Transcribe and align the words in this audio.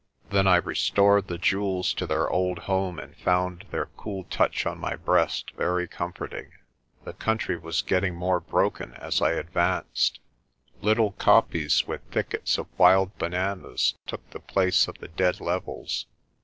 Then 0.31 0.47
I 0.47 0.55
restored 0.55 1.27
the 1.27 1.37
jewels 1.37 1.93
to 1.93 2.07
their 2.07 2.27
old 2.27 2.57
home 2.57 2.97
and 2.97 3.15
found 3.17 3.65
their 3.69 3.85
cool 3.97 4.23
touch 4.31 4.65
on 4.65 4.79
my 4.79 4.95
breast 4.95 5.51
very 5.55 5.87
comforting. 5.87 6.53
The 7.03 7.13
country 7.13 7.55
was 7.55 7.83
getting 7.83 8.15
more 8.15 8.39
broken 8.39 8.95
as 8.95 9.21
I 9.21 9.33
advanced. 9.33 10.19
Little 10.81 11.11
kopjes 11.11 11.85
with 11.85 12.01
thickets 12.09 12.57
of 12.57 12.65
wild 12.79 13.15
bananas 13.19 13.93
took 14.07 14.27
the 14.31 14.39
place 14.39 14.87
of 14.87 14.97
the 14.97 15.07
dead 15.09 15.39
levels. 15.39 16.07